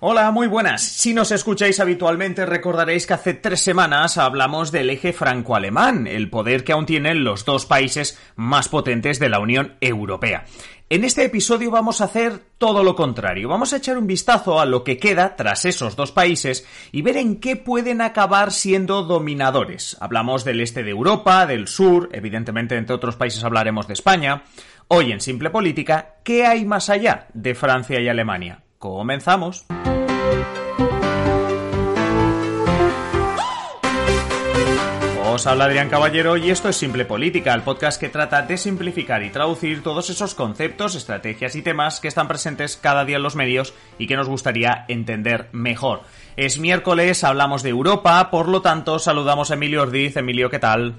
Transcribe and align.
Hola, 0.00 0.30
muy 0.30 0.46
buenas. 0.46 0.80
Si 0.80 1.12
nos 1.12 1.32
escucháis 1.32 1.80
habitualmente 1.80 2.46
recordaréis 2.46 3.04
que 3.04 3.14
hace 3.14 3.34
tres 3.34 3.60
semanas 3.60 4.16
hablamos 4.16 4.70
del 4.70 4.90
eje 4.90 5.12
franco-alemán, 5.12 6.06
el 6.06 6.30
poder 6.30 6.62
que 6.62 6.70
aún 6.70 6.86
tienen 6.86 7.24
los 7.24 7.44
dos 7.44 7.66
países 7.66 8.16
más 8.36 8.68
potentes 8.68 9.18
de 9.18 9.28
la 9.28 9.40
Unión 9.40 9.74
Europea. 9.80 10.44
En 10.88 11.02
este 11.02 11.24
episodio 11.24 11.72
vamos 11.72 12.00
a 12.00 12.04
hacer 12.04 12.38
todo 12.58 12.84
lo 12.84 12.94
contrario. 12.94 13.48
Vamos 13.48 13.72
a 13.72 13.78
echar 13.78 13.98
un 13.98 14.06
vistazo 14.06 14.60
a 14.60 14.66
lo 14.66 14.84
que 14.84 14.98
queda 14.98 15.34
tras 15.34 15.64
esos 15.64 15.96
dos 15.96 16.12
países 16.12 16.64
y 16.92 17.02
ver 17.02 17.16
en 17.16 17.40
qué 17.40 17.56
pueden 17.56 18.00
acabar 18.00 18.52
siendo 18.52 19.02
dominadores. 19.02 19.96
Hablamos 19.98 20.44
del 20.44 20.60
este 20.60 20.84
de 20.84 20.90
Europa, 20.90 21.44
del 21.44 21.66
sur, 21.66 22.08
evidentemente 22.12 22.76
entre 22.76 22.94
otros 22.94 23.16
países 23.16 23.42
hablaremos 23.42 23.88
de 23.88 23.94
España. 23.94 24.44
Hoy 24.86 25.10
en 25.10 25.20
Simple 25.20 25.50
Política, 25.50 26.18
¿qué 26.22 26.46
hay 26.46 26.64
más 26.64 26.88
allá 26.88 27.26
de 27.34 27.56
Francia 27.56 28.00
y 28.00 28.08
Alemania? 28.08 28.62
Comenzamos. 28.78 29.66
Os 35.30 35.46
habla 35.46 35.66
Adrián 35.66 35.88
Caballero 35.88 36.36
y 36.36 36.50
esto 36.50 36.68
es 36.68 36.76
Simple 36.76 37.04
Política, 37.04 37.54
el 37.54 37.62
podcast 37.62 38.00
que 38.00 38.08
trata 38.08 38.42
de 38.42 38.56
simplificar 38.56 39.22
y 39.22 39.30
traducir 39.30 39.82
todos 39.82 40.10
esos 40.10 40.34
conceptos, 40.34 40.94
estrategias 40.94 41.54
y 41.54 41.62
temas 41.62 42.00
que 42.00 42.08
están 42.08 42.28
presentes 42.28 42.76
cada 42.76 43.04
día 43.04 43.18
en 43.18 43.22
los 43.22 43.36
medios 43.36 43.74
y 43.98 44.06
que 44.06 44.16
nos 44.16 44.28
gustaría 44.28 44.84
entender 44.88 45.48
mejor. 45.52 46.00
Es 46.36 46.58
miércoles, 46.58 47.24
hablamos 47.24 47.62
de 47.62 47.70
Europa, 47.70 48.30
por 48.30 48.48
lo 48.48 48.62
tanto 48.62 48.98
saludamos 48.98 49.50
a 49.50 49.54
Emilio 49.54 49.82
Ordiz. 49.82 50.16
Emilio, 50.16 50.50
¿qué 50.50 50.58
tal? 50.58 50.94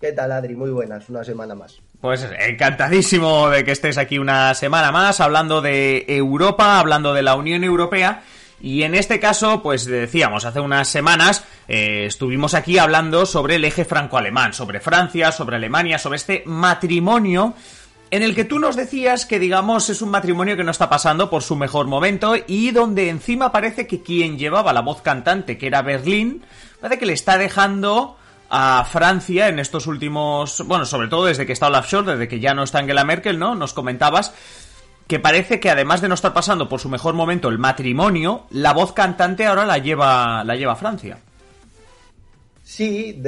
¿Qué 0.00 0.12
tal, 0.12 0.32
Adri? 0.32 0.56
Muy 0.56 0.70
buenas, 0.70 1.08
una 1.08 1.24
semana 1.24 1.54
más. 1.54 1.80
Pues 2.04 2.28
encantadísimo 2.38 3.48
de 3.48 3.64
que 3.64 3.72
estés 3.72 3.96
aquí 3.96 4.18
una 4.18 4.52
semana 4.52 4.92
más 4.92 5.20
hablando 5.20 5.62
de 5.62 6.04
Europa, 6.06 6.78
hablando 6.78 7.14
de 7.14 7.22
la 7.22 7.34
Unión 7.34 7.64
Europea. 7.64 8.24
Y 8.60 8.82
en 8.82 8.94
este 8.94 9.18
caso, 9.18 9.62
pues 9.62 9.86
decíamos, 9.86 10.44
hace 10.44 10.60
unas 10.60 10.86
semanas 10.86 11.44
eh, 11.66 12.04
estuvimos 12.04 12.52
aquí 12.52 12.76
hablando 12.76 13.24
sobre 13.24 13.54
el 13.54 13.64
eje 13.64 13.86
franco-alemán, 13.86 14.52
sobre 14.52 14.80
Francia, 14.80 15.32
sobre 15.32 15.56
Alemania, 15.56 15.98
sobre 15.98 16.16
este 16.16 16.42
matrimonio 16.44 17.54
en 18.10 18.22
el 18.22 18.34
que 18.34 18.44
tú 18.44 18.58
nos 18.58 18.76
decías 18.76 19.24
que, 19.24 19.38
digamos, 19.38 19.88
es 19.88 20.02
un 20.02 20.10
matrimonio 20.10 20.58
que 20.58 20.64
no 20.64 20.72
está 20.72 20.90
pasando 20.90 21.30
por 21.30 21.42
su 21.42 21.56
mejor 21.56 21.86
momento 21.86 22.34
y 22.46 22.70
donde 22.70 23.08
encima 23.08 23.50
parece 23.50 23.86
que 23.86 24.02
quien 24.02 24.36
llevaba 24.36 24.74
la 24.74 24.82
voz 24.82 25.00
cantante, 25.00 25.56
que 25.56 25.68
era 25.68 25.80
Berlín, 25.80 26.44
parece 26.82 26.98
que 26.98 27.06
le 27.06 27.14
está 27.14 27.38
dejando 27.38 28.18
a 28.50 28.84
Francia 28.84 29.48
en 29.48 29.58
estos 29.58 29.86
últimos, 29.86 30.62
bueno, 30.66 30.84
sobre 30.84 31.08
todo 31.08 31.26
desde 31.26 31.46
que 31.46 31.52
está 31.52 31.68
Olaf 31.68 31.86
Scholz, 31.86 32.06
desde 32.06 32.28
que 32.28 32.40
ya 32.40 32.54
no 32.54 32.62
está 32.62 32.78
Angela 32.78 33.04
Merkel, 33.04 33.38
¿no? 33.38 33.54
Nos 33.54 33.72
comentabas 33.72 34.32
que 35.06 35.18
parece 35.18 35.60
que 35.60 35.70
además 35.70 36.00
de 36.00 36.08
no 36.08 36.14
estar 36.14 36.32
pasando 36.32 36.68
por 36.68 36.80
su 36.80 36.88
mejor 36.88 37.14
momento 37.14 37.48
el 37.48 37.58
matrimonio, 37.58 38.46
la 38.50 38.72
voz 38.72 38.92
cantante 38.92 39.46
ahora 39.46 39.66
la 39.66 39.78
lleva 39.78 40.44
la 40.44 40.56
lleva 40.56 40.76
Francia. 40.76 41.18
Sí, 42.62 43.22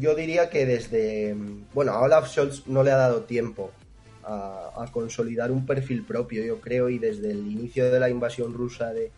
yo 0.00 0.14
diría 0.14 0.50
que 0.50 0.66
desde, 0.66 1.36
bueno, 1.72 1.92
a 1.92 2.00
Olaf 2.00 2.28
Scholz 2.28 2.66
no 2.66 2.82
le 2.82 2.90
ha 2.90 2.96
dado 2.96 3.22
tiempo 3.22 3.70
a, 4.24 4.70
a, 4.76 4.90
consolidar 4.90 5.52
un 5.52 5.64
perfil 5.64 6.02
propio, 6.04 6.44
yo 6.44 6.60
creo, 6.60 6.88
y 6.88 6.98
desde 6.98 7.30
el 7.30 7.46
inicio 7.46 7.90
de 7.90 8.00
la 8.00 8.08
invasión 8.08 8.52
rusa 8.52 8.92
de, 8.92 9.12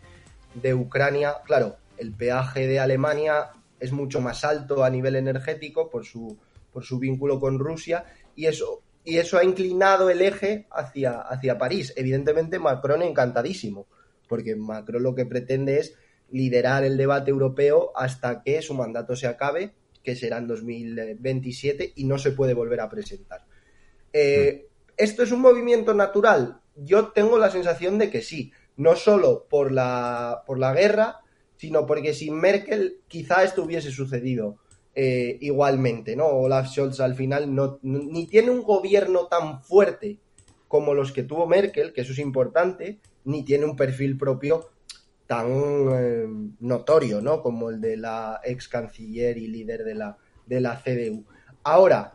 de 0.54 0.74
Ucrania, 0.74 1.36
claro, 1.44 1.76
el 1.96 2.12
peaje 2.12 2.66
de 2.66 2.80
Alemania 2.80 3.50
es 3.80 3.92
mucho 3.92 4.20
más 4.20 4.44
alto 4.44 4.84
a 4.84 4.90
nivel 4.90 5.16
energético 5.16 5.90
por 5.90 6.04
su, 6.04 6.36
por 6.72 6.84
su 6.84 6.98
vínculo 6.98 7.38
con 7.38 7.58
Rusia 7.58 8.04
y 8.34 8.46
eso, 8.46 8.82
y 9.04 9.18
eso 9.18 9.38
ha 9.38 9.44
inclinado 9.44 10.10
el 10.10 10.22
eje 10.22 10.66
hacia, 10.70 11.20
hacia 11.20 11.58
París. 11.58 11.92
Evidentemente 11.96 12.58
Macron 12.58 13.02
encantadísimo, 13.02 13.86
porque 14.28 14.56
Macron 14.56 15.02
lo 15.02 15.14
que 15.14 15.26
pretende 15.26 15.78
es 15.78 15.94
liderar 16.30 16.84
el 16.84 16.96
debate 16.96 17.30
europeo 17.30 17.92
hasta 17.94 18.42
que 18.42 18.60
su 18.62 18.74
mandato 18.74 19.14
se 19.14 19.26
acabe, 19.26 19.74
que 20.02 20.16
será 20.16 20.38
en 20.38 20.48
2027 20.48 21.92
y 21.96 22.04
no 22.04 22.18
se 22.18 22.32
puede 22.32 22.54
volver 22.54 22.80
a 22.80 22.88
presentar. 22.88 23.44
Eh, 24.12 24.68
¿Esto 24.96 25.22
es 25.22 25.32
un 25.32 25.40
movimiento 25.40 25.94
natural? 25.94 26.60
Yo 26.74 27.08
tengo 27.08 27.38
la 27.38 27.50
sensación 27.50 27.98
de 27.98 28.10
que 28.10 28.22
sí, 28.22 28.52
no 28.76 28.96
solo 28.96 29.46
por 29.48 29.72
la, 29.72 30.42
por 30.46 30.58
la 30.58 30.72
guerra, 30.72 31.20
sino 31.56 31.86
porque 31.86 32.14
sin 32.14 32.38
Merkel 32.38 33.00
quizá 33.08 33.44
esto 33.44 33.64
hubiese 33.64 33.90
sucedido 33.90 34.58
eh, 34.94 35.38
igualmente, 35.40 36.16
¿no? 36.16 36.26
Olaf 36.26 36.68
Scholz 36.68 37.00
al 37.00 37.14
final 37.14 37.54
no, 37.54 37.78
ni 37.82 38.26
tiene 38.26 38.50
un 38.50 38.62
gobierno 38.62 39.26
tan 39.26 39.62
fuerte 39.62 40.18
como 40.68 40.94
los 40.94 41.12
que 41.12 41.22
tuvo 41.22 41.46
Merkel, 41.46 41.92
que 41.92 42.00
eso 42.00 42.12
es 42.12 42.18
importante, 42.18 42.98
ni 43.24 43.44
tiene 43.44 43.64
un 43.64 43.76
perfil 43.76 44.16
propio 44.16 44.70
tan 45.26 45.46
eh, 45.48 46.26
notorio, 46.60 47.20
¿no? 47.20 47.42
Como 47.42 47.70
el 47.70 47.80
de 47.80 47.96
la 47.96 48.40
ex 48.44 48.68
canciller 48.68 49.36
y 49.38 49.48
líder 49.48 49.84
de 49.84 49.94
la, 49.94 50.18
de 50.46 50.60
la 50.60 50.80
CDU. 50.82 51.24
Ahora, 51.62 52.14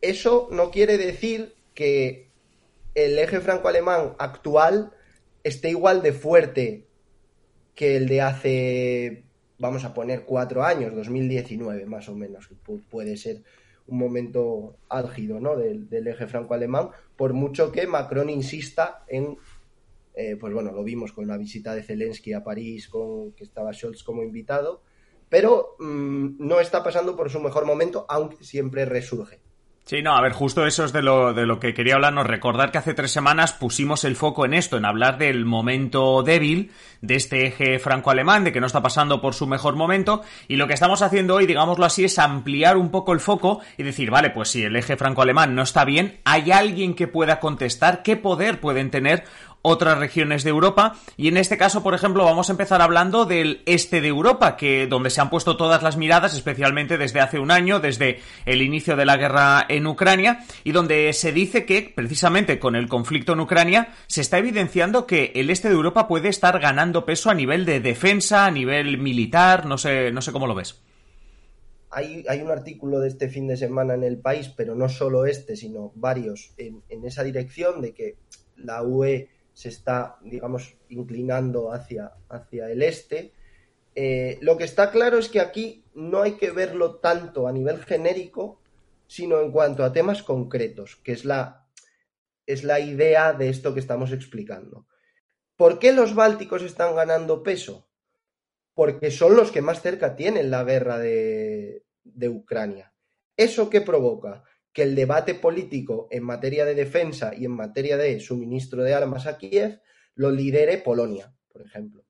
eso 0.00 0.48
no 0.52 0.70
quiere 0.70 0.96
decir 0.96 1.54
que 1.74 2.30
el 2.94 3.18
eje 3.18 3.40
franco-alemán 3.40 4.14
actual 4.18 4.92
esté 5.44 5.70
igual 5.70 6.02
de 6.02 6.12
fuerte 6.12 6.86
que 7.74 7.96
el 7.96 8.08
de 8.08 8.20
hace, 8.20 9.24
vamos 9.58 9.84
a 9.84 9.94
poner, 9.94 10.24
cuatro 10.24 10.62
años, 10.64 10.94
2019 10.94 11.86
más 11.86 12.08
o 12.08 12.14
menos, 12.14 12.48
puede 12.90 13.16
ser 13.16 13.42
un 13.86 13.98
momento 13.98 14.76
álgido 14.88 15.40
¿no? 15.40 15.56
del, 15.56 16.06
eje 16.06 16.26
franco-alemán, 16.26 16.90
por 17.16 17.32
mucho 17.32 17.72
que 17.72 17.86
Macron 17.86 18.30
insista 18.30 19.04
en, 19.08 19.36
eh, 20.14 20.36
pues 20.38 20.52
bueno, 20.52 20.72
lo 20.72 20.84
vimos 20.84 21.12
con 21.12 21.26
la 21.26 21.36
visita 21.36 21.74
de 21.74 21.82
Zelensky 21.82 22.32
a 22.32 22.44
París, 22.44 22.88
con 22.88 23.32
que 23.32 23.44
estaba 23.44 23.72
Scholz 23.72 24.02
como 24.02 24.22
invitado, 24.22 24.82
pero 25.28 25.76
mm, 25.78 26.36
no 26.38 26.60
está 26.60 26.84
pasando 26.84 27.16
por 27.16 27.30
su 27.30 27.40
mejor 27.40 27.64
momento, 27.64 28.06
aunque 28.08 28.44
siempre 28.44 28.84
resurge. 28.84 29.40
Sí, 29.84 30.00
no, 30.00 30.14
a 30.14 30.20
ver, 30.20 30.32
justo 30.32 30.64
eso 30.64 30.84
es 30.84 30.92
de 30.92 31.02
lo, 31.02 31.34
de 31.34 31.44
lo 31.44 31.58
que 31.58 31.74
quería 31.74 31.96
hablarnos. 31.96 32.26
Recordar 32.26 32.70
que 32.70 32.78
hace 32.78 32.94
tres 32.94 33.10
semanas 33.10 33.52
pusimos 33.52 34.04
el 34.04 34.14
foco 34.14 34.44
en 34.44 34.54
esto, 34.54 34.76
en 34.76 34.84
hablar 34.84 35.18
del 35.18 35.44
momento 35.44 36.22
débil 36.22 36.70
de 37.00 37.16
este 37.16 37.46
eje 37.46 37.80
franco-alemán, 37.80 38.44
de 38.44 38.52
que 38.52 38.60
no 38.60 38.68
está 38.68 38.80
pasando 38.80 39.20
por 39.20 39.34
su 39.34 39.48
mejor 39.48 39.74
momento, 39.74 40.22
y 40.46 40.54
lo 40.54 40.68
que 40.68 40.74
estamos 40.74 41.02
haciendo 41.02 41.34
hoy, 41.34 41.46
digámoslo 41.46 41.84
así, 41.84 42.04
es 42.04 42.20
ampliar 42.20 42.76
un 42.76 42.90
poco 42.92 43.12
el 43.12 43.18
foco 43.18 43.60
y 43.76 43.82
decir, 43.82 44.08
vale, 44.10 44.30
pues 44.30 44.50
si 44.50 44.62
el 44.62 44.76
eje 44.76 44.96
franco-alemán 44.96 45.56
no 45.56 45.62
está 45.62 45.84
bien, 45.84 46.20
hay 46.24 46.52
alguien 46.52 46.94
que 46.94 47.08
pueda 47.08 47.40
contestar, 47.40 48.04
qué 48.04 48.16
poder 48.16 48.60
pueden 48.60 48.90
tener 48.92 49.24
otras 49.62 49.98
regiones 49.98 50.42
de 50.44 50.50
Europa 50.50 50.96
y 51.16 51.28
en 51.28 51.36
este 51.36 51.56
caso, 51.56 51.82
por 51.82 51.94
ejemplo, 51.94 52.24
vamos 52.24 52.48
a 52.48 52.52
empezar 52.52 52.82
hablando 52.82 53.24
del 53.24 53.62
este 53.64 54.00
de 54.00 54.08
Europa, 54.08 54.56
que 54.56 54.86
donde 54.86 55.10
se 55.10 55.20
han 55.20 55.30
puesto 55.30 55.56
todas 55.56 55.82
las 55.82 55.96
miradas, 55.96 56.34
especialmente 56.34 56.98
desde 56.98 57.20
hace 57.20 57.38
un 57.38 57.50
año, 57.50 57.80
desde 57.80 58.20
el 58.44 58.60
inicio 58.60 58.96
de 58.96 59.06
la 59.06 59.16
guerra 59.16 59.64
en 59.68 59.86
Ucrania 59.86 60.40
y 60.64 60.72
donde 60.72 61.12
se 61.12 61.32
dice 61.32 61.64
que 61.64 61.92
precisamente 61.94 62.58
con 62.58 62.76
el 62.76 62.88
conflicto 62.88 63.32
en 63.32 63.40
Ucrania 63.40 63.92
se 64.08 64.20
está 64.20 64.38
evidenciando 64.38 65.06
que 65.06 65.32
el 65.36 65.50
este 65.50 65.68
de 65.68 65.74
Europa 65.74 66.08
puede 66.08 66.28
estar 66.28 66.58
ganando 66.58 67.06
peso 67.06 67.30
a 67.30 67.34
nivel 67.34 67.64
de 67.64 67.80
defensa, 67.80 68.46
a 68.46 68.50
nivel 68.50 68.98
militar, 68.98 69.66
no 69.66 69.78
sé, 69.78 70.10
no 70.10 70.22
sé 70.22 70.32
cómo 70.32 70.46
lo 70.46 70.54
ves. 70.54 70.80
Hay, 71.94 72.24
hay, 72.26 72.40
un 72.40 72.50
artículo 72.50 73.00
de 73.00 73.08
este 73.08 73.28
fin 73.28 73.46
de 73.46 73.56
semana 73.58 73.92
en 73.92 74.02
el 74.02 74.16
país, 74.18 74.48
pero 74.56 74.74
no 74.74 74.88
solo 74.88 75.26
este, 75.26 75.56
sino 75.56 75.92
varios 75.94 76.54
en, 76.56 76.82
en 76.88 77.04
esa 77.04 77.22
dirección 77.22 77.82
de 77.82 77.92
que 77.92 78.16
la 78.56 78.82
UE 78.82 79.28
se 79.52 79.68
está, 79.68 80.18
digamos, 80.22 80.76
inclinando 80.88 81.72
hacia, 81.72 82.12
hacia 82.28 82.70
el 82.70 82.82
este. 82.82 83.32
Eh, 83.94 84.38
lo 84.40 84.56
que 84.56 84.64
está 84.64 84.90
claro 84.90 85.18
es 85.18 85.28
que 85.28 85.40
aquí 85.40 85.84
no 85.94 86.22
hay 86.22 86.32
que 86.32 86.50
verlo 86.50 86.96
tanto 86.96 87.46
a 87.46 87.52
nivel 87.52 87.84
genérico, 87.84 88.60
sino 89.06 89.40
en 89.40 89.52
cuanto 89.52 89.84
a 89.84 89.92
temas 89.92 90.22
concretos, 90.22 90.96
que 90.96 91.12
es 91.12 91.24
la, 91.24 91.66
es 92.46 92.64
la 92.64 92.80
idea 92.80 93.32
de 93.34 93.50
esto 93.50 93.74
que 93.74 93.80
estamos 93.80 94.12
explicando. 94.12 94.86
¿Por 95.56 95.78
qué 95.78 95.92
los 95.92 96.14
bálticos 96.14 96.62
están 96.62 96.96
ganando 96.96 97.42
peso? 97.42 97.88
Porque 98.74 99.10
son 99.10 99.36
los 99.36 99.52
que 99.52 99.60
más 99.60 99.82
cerca 99.82 100.16
tienen 100.16 100.50
la 100.50 100.64
guerra 100.64 100.98
de, 100.98 101.84
de 102.04 102.28
Ucrania. 102.28 102.92
¿Eso 103.36 103.68
qué 103.68 103.80
provoca? 103.82 104.44
Que 104.72 104.82
el 104.82 104.94
debate 104.94 105.34
político 105.34 106.08
en 106.10 106.24
materia 106.24 106.64
de 106.64 106.74
defensa 106.74 107.32
y 107.36 107.44
en 107.44 107.52
materia 107.52 107.96
de 107.96 108.18
suministro 108.20 108.82
de 108.82 108.94
armas 108.94 109.26
a 109.26 109.36
Kiev 109.36 109.80
lo 110.14 110.30
lidere 110.30 110.78
Polonia, 110.78 111.34
por 111.52 111.62
ejemplo. 111.62 112.04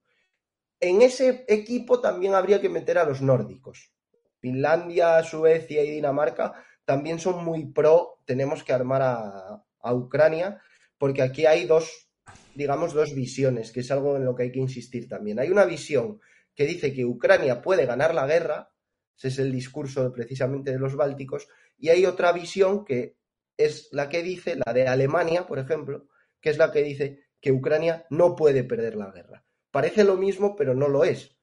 En 0.80 1.02
ese 1.02 1.44
equipo 1.48 2.00
también 2.00 2.34
habría 2.34 2.60
que 2.60 2.68
meter 2.68 2.98
a 2.98 3.04
los 3.04 3.22
nórdicos. 3.22 3.92
Finlandia, 4.38 5.22
Suecia 5.22 5.84
y 5.84 5.90
Dinamarca 5.90 6.54
también 6.84 7.18
son 7.20 7.44
muy 7.44 7.66
pro, 7.66 8.18
tenemos 8.24 8.64
que 8.64 8.72
armar 8.72 9.02
a, 9.02 9.64
a 9.80 9.94
Ucrania, 9.94 10.60
porque 10.98 11.22
aquí 11.22 11.46
hay 11.46 11.66
dos, 11.66 12.08
digamos, 12.54 12.92
dos 12.92 13.14
visiones, 13.14 13.70
que 13.70 13.80
es 13.80 13.90
algo 13.90 14.16
en 14.16 14.24
lo 14.24 14.34
que 14.34 14.44
hay 14.44 14.52
que 14.52 14.60
insistir 14.60 15.08
también. 15.08 15.38
Hay 15.38 15.50
una 15.50 15.64
visión 15.64 16.20
que 16.54 16.66
dice 16.66 16.92
que 16.92 17.04
Ucrania 17.04 17.62
puede 17.62 17.86
ganar 17.86 18.14
la 18.14 18.26
guerra, 18.26 18.70
ese 19.16 19.28
es 19.28 19.38
el 19.38 19.52
discurso 19.52 20.12
precisamente 20.12 20.72
de 20.72 20.78
los 20.78 20.96
bálticos, 20.96 21.46
y 21.82 21.88
hay 21.88 22.06
otra 22.06 22.30
visión 22.30 22.84
que 22.84 23.18
es 23.56 23.88
la 23.90 24.08
que 24.08 24.22
dice, 24.22 24.56
la 24.64 24.72
de 24.72 24.86
Alemania, 24.86 25.48
por 25.48 25.58
ejemplo, 25.58 26.06
que 26.40 26.50
es 26.50 26.56
la 26.56 26.70
que 26.70 26.80
dice 26.80 27.24
que 27.40 27.50
Ucrania 27.50 28.06
no 28.08 28.36
puede 28.36 28.62
perder 28.62 28.94
la 28.94 29.10
guerra. 29.10 29.44
Parece 29.72 30.04
lo 30.04 30.16
mismo, 30.16 30.54
pero 30.54 30.76
no 30.76 30.86
lo 30.86 31.02
es. 31.02 31.36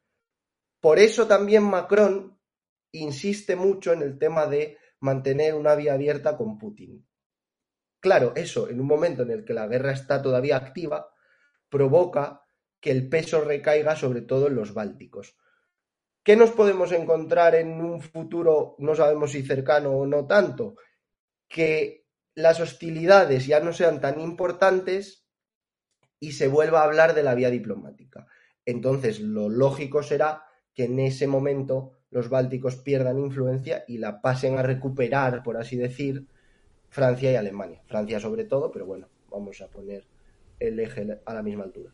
Por 0.80 0.98
eso 0.98 1.28
también 1.28 1.64
Macron 1.64 2.40
insiste 2.94 3.58
mucho 3.58 3.92
en 3.92 4.02
el 4.02 4.18
tema 4.18 4.48
de 4.48 4.78
mantener 5.02 5.56
una 5.56 5.76
vía 5.76 5.96
abierta 5.96 6.38
con 6.38 6.58
Putin. 6.58 7.06
Claro, 8.00 8.32
eso, 8.34 8.70
en 8.70 8.80
un 8.80 8.88
momento 8.88 9.24
en 9.24 9.32
el 9.32 9.44
que 9.44 9.54
la 9.54 9.68
guerra 9.68 9.92
está 9.92 10.22
todavía 10.22 10.56
activa, 10.56 11.14
provoca 11.68 12.46
que 12.80 12.92
el 12.92 13.10
peso 13.10 13.42
recaiga 13.42 13.98
sobre 13.98 14.22
todo 14.22 14.48
en 14.48 14.56
los 14.56 14.74
bálticos. 14.74 15.36
¿Qué 16.24 16.36
nos 16.36 16.52
podemos 16.52 16.92
encontrar 16.92 17.56
en 17.56 17.82
un 17.82 18.02
futuro, 18.02 18.76
no 18.80 18.96
sabemos 18.96 19.32
si 19.32 19.44
cercano 19.44 19.92
o 19.92 20.06
no 20.06 20.28
tanto? 20.28 20.76
Que 21.48 22.06
las 22.36 22.60
hostilidades 22.60 23.48
ya 23.48 23.60
no 23.60 23.74
sean 23.74 24.02
tan 24.02 24.20
importantes 24.20 25.26
y 26.20 26.34
se 26.34 26.48
vuelva 26.48 26.82
a 26.82 26.86
hablar 26.86 27.14
de 27.14 27.24
la 27.24 27.36
vía 27.36 27.50
diplomática. 27.50 28.28
Entonces, 28.66 29.20
lo 29.20 29.50
lógico 29.50 30.04
será 30.04 30.44
que 30.74 30.86
en 30.86 31.00
ese 31.00 31.28
momento 31.28 31.94
los 32.12 32.30
bálticos 32.30 32.76
pierdan 32.76 33.20
influencia 33.20 33.84
y 33.88 33.98
la 33.98 34.22
pasen 34.22 34.58
a 34.58 34.64
recuperar, 34.64 35.44
por 35.44 35.58
así 35.58 35.78
decir, 35.78 36.28
Francia 36.90 37.32
y 37.32 37.36
Alemania. 37.36 37.82
Francia 37.86 38.20
sobre 38.20 38.46
todo, 38.46 38.72
pero 38.72 38.86
bueno, 38.86 39.08
vamos 39.30 39.62
a 39.62 39.68
poner 39.68 40.06
el 40.60 40.80
eje 40.80 41.20
a 41.26 41.34
la 41.34 41.44
misma 41.44 41.64
altura. 41.64 41.92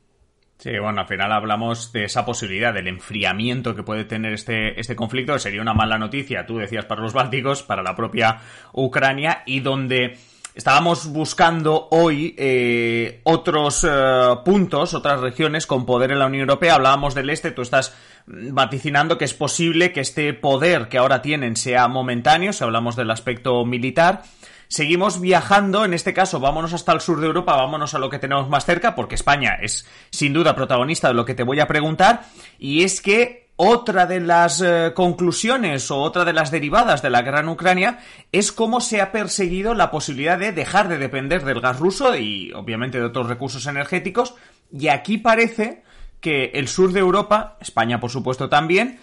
Sí, 0.57 0.79
bueno, 0.79 1.01
al 1.01 1.07
final 1.07 1.31
hablamos 1.31 1.91
de 1.91 2.05
esa 2.05 2.25
posibilidad, 2.25 2.73
del 2.73 2.87
enfriamiento 2.87 3.75
que 3.75 3.83
puede 3.83 4.05
tener 4.05 4.33
este, 4.33 4.79
este 4.79 4.95
conflicto, 4.95 5.37
sería 5.37 5.61
una 5.61 5.73
mala 5.73 5.97
noticia, 5.97 6.45
tú 6.45 6.57
decías, 6.57 6.85
para 6.85 7.01
los 7.01 7.13
bálticos, 7.13 7.61
para 7.61 7.83
la 7.83 7.95
propia 7.95 8.39
Ucrania, 8.73 9.43
y 9.45 9.59
donde 9.59 10.17
estábamos 10.55 11.11
buscando 11.11 11.89
hoy 11.91 12.33
eh, 12.37 13.19
otros 13.23 13.85
eh, 13.87 14.35
puntos, 14.45 14.93
otras 14.93 15.19
regiones 15.19 15.67
con 15.67 15.85
poder 15.85 16.11
en 16.11 16.19
la 16.19 16.27
Unión 16.27 16.49
Europea, 16.49 16.75
hablábamos 16.75 17.13
del 17.13 17.29
este, 17.29 17.51
tú 17.51 17.61
estás 17.61 17.93
vaticinando 18.25 19.17
que 19.17 19.25
es 19.25 19.33
posible 19.33 19.91
que 19.91 19.99
este 19.99 20.33
poder 20.33 20.87
que 20.87 20.97
ahora 20.97 21.21
tienen 21.21 21.57
sea 21.57 21.87
momentáneo, 21.89 22.53
si 22.53 22.63
hablamos 22.63 22.95
del 22.95 23.11
aspecto 23.11 23.65
militar, 23.65 24.23
Seguimos 24.67 25.21
viajando, 25.21 25.85
en 25.85 25.93
este 25.93 26.13
caso 26.13 26.39
vámonos 26.39 26.73
hasta 26.73 26.91
el 26.91 27.01
sur 27.01 27.19
de 27.19 27.27
Europa, 27.27 27.55
vámonos 27.55 27.93
a 27.93 27.99
lo 27.99 28.09
que 28.09 28.19
tenemos 28.19 28.49
más 28.49 28.65
cerca, 28.65 28.95
porque 28.95 29.15
España 29.15 29.57
es 29.61 29.87
sin 30.09 30.33
duda 30.33 30.55
protagonista 30.55 31.07
de 31.07 31.13
lo 31.13 31.25
que 31.25 31.35
te 31.35 31.43
voy 31.43 31.59
a 31.59 31.67
preguntar, 31.67 32.23
y 32.57 32.83
es 32.83 33.01
que 33.01 33.45
otra 33.57 34.05
de 34.05 34.19
las 34.19 34.61
eh, 34.61 34.91
conclusiones 34.93 35.89
o 35.89 36.01
otra 36.01 36.25
de 36.25 36.33
las 36.33 36.51
derivadas 36.51 37.01
de 37.01 37.09
la 37.09 37.21
guerra 37.21 37.39
en 37.39 37.47
Ucrania 37.47 37.99
es 38.33 38.51
cómo 38.51 38.81
se 38.81 38.99
ha 38.99 39.13
perseguido 39.13 39.73
la 39.73 39.91
posibilidad 39.91 40.37
de 40.37 40.51
dejar 40.51 40.89
de 40.89 40.97
depender 40.97 41.45
del 41.45 41.61
gas 41.61 41.79
ruso 41.79 42.17
y 42.17 42.51
obviamente 42.53 42.99
de 42.99 43.05
otros 43.05 43.27
recursos 43.27 43.65
energéticos, 43.67 44.35
y 44.71 44.89
aquí 44.89 45.17
parece 45.17 45.83
que 46.19 46.51
el 46.55 46.67
sur 46.67 46.91
de 46.91 46.99
Europa, 46.99 47.57
España 47.61 47.99
por 47.99 48.09
supuesto 48.09 48.49
también, 48.49 48.99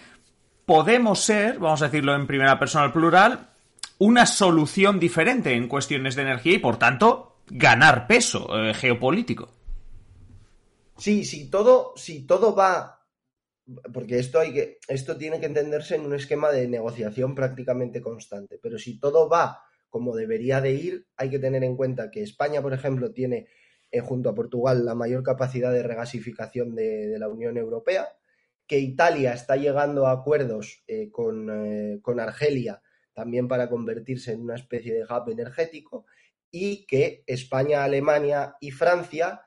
podemos 0.65 1.21
ser, 1.21 1.59
vamos 1.59 1.81
a 1.81 1.85
decirlo 1.85 2.15
en 2.15 2.27
primera 2.27 2.59
persona 2.59 2.85
al 2.85 2.93
plural, 2.93 3.52
una 4.03 4.25
solución 4.25 4.99
diferente 4.99 5.53
en 5.53 5.69
cuestiones 5.69 6.15
de 6.15 6.23
energía 6.23 6.55
y, 6.55 6.59
por 6.59 6.77
tanto, 6.77 7.37
ganar 7.47 8.05
peso 8.05 8.49
eh, 8.53 8.73
geopolítico. 8.73 9.49
Sí, 10.97 11.23
si 11.23 11.49
todo, 11.49 11.93
si 11.95 12.27
todo 12.27 12.53
va. 12.53 12.99
Porque 13.93 14.19
esto 14.19 14.41
hay 14.41 14.53
que. 14.53 14.79
Esto 14.89 15.15
tiene 15.15 15.39
que 15.39 15.45
entenderse 15.45 15.95
en 15.95 16.01
un 16.01 16.13
esquema 16.15 16.51
de 16.51 16.67
negociación 16.67 17.33
prácticamente 17.33 18.01
constante. 18.01 18.59
Pero 18.61 18.77
si 18.77 18.99
todo 18.99 19.29
va 19.29 19.61
como 19.89 20.15
debería 20.15 20.59
de 20.59 20.71
ir, 20.71 21.07
hay 21.15 21.29
que 21.29 21.39
tener 21.39 21.63
en 21.63 21.77
cuenta 21.77 22.11
que 22.11 22.23
España, 22.23 22.61
por 22.61 22.73
ejemplo, 22.73 23.13
tiene 23.13 23.47
eh, 23.89 24.01
junto 24.01 24.27
a 24.27 24.35
Portugal 24.35 24.83
la 24.83 24.95
mayor 24.95 25.23
capacidad 25.23 25.71
de 25.71 25.83
regasificación 25.83 26.75
de, 26.75 27.15
la 27.17 27.29
Unión 27.29 27.57
Europea, 27.57 28.09
que 28.67 28.79
Italia 28.79 29.33
está 29.33 29.55
llegando 29.55 30.07
a 30.07 30.11
acuerdos 30.11 30.83
eh, 30.87 31.09
con, 31.09 32.01
con 32.01 32.19
Argelia 32.19 32.81
también 33.13 33.47
para 33.47 33.69
convertirse 33.69 34.31
en 34.31 34.41
una 34.41 34.55
especie 34.55 34.93
de 34.93 35.03
hub 35.03 35.29
energético 35.29 36.05
y 36.51 36.85
que 36.85 37.23
España, 37.25 37.83
Alemania 37.83 38.55
y 38.59 38.71
Francia 38.71 39.41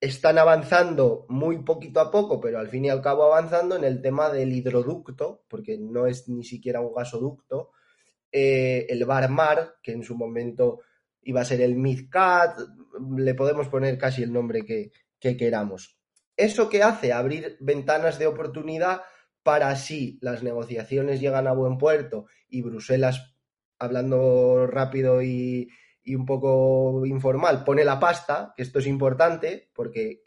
están 0.00 0.38
avanzando 0.38 1.24
muy 1.28 1.62
poquito 1.62 2.00
a 2.00 2.10
poco, 2.10 2.40
pero 2.40 2.58
al 2.58 2.68
fin 2.68 2.84
y 2.84 2.90
al 2.90 3.00
cabo 3.00 3.24
avanzando 3.24 3.76
en 3.76 3.84
el 3.84 4.02
tema 4.02 4.28
del 4.30 4.52
hidroducto, 4.52 5.44
porque 5.48 5.78
no 5.78 6.06
es 6.06 6.28
ni 6.28 6.44
siquiera 6.44 6.80
un 6.80 6.94
gasoducto, 6.94 7.70
eh, 8.30 8.86
el 8.90 9.04
Barmar, 9.06 9.76
que 9.82 9.92
en 9.92 10.02
su 10.02 10.14
momento 10.14 10.80
iba 11.22 11.40
a 11.40 11.44
ser 11.44 11.62
el 11.62 11.76
MidCat, 11.76 12.58
le 13.16 13.34
podemos 13.34 13.68
poner 13.68 13.96
casi 13.96 14.22
el 14.22 14.32
nombre 14.32 14.64
que, 14.64 14.92
que 15.18 15.36
queramos. 15.36 15.98
¿Eso 16.36 16.68
que 16.68 16.82
hace? 16.82 17.12
Abrir 17.12 17.56
ventanas 17.60 18.18
de 18.18 18.26
oportunidad 18.26 19.00
para 19.46 19.76
si 19.76 20.18
las 20.22 20.42
negociaciones 20.42 21.20
llegan 21.20 21.46
a 21.46 21.52
buen 21.52 21.78
puerto 21.78 22.26
y 22.48 22.62
Bruselas, 22.62 23.36
hablando 23.78 24.66
rápido 24.66 25.22
y, 25.22 25.68
un 26.04 26.26
poco 26.26 27.06
informal, 27.06 27.62
pone 27.62 27.84
la 27.84 28.00
pasta, 28.00 28.52
que 28.56 28.64
esto 28.64 28.80
es 28.80 28.88
importante, 28.88 29.70
porque 29.72 30.20